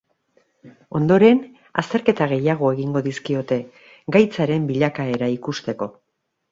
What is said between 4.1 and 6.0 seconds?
gaitzaren bilakaera ikusteko.